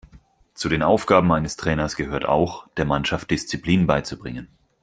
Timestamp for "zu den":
0.55-0.81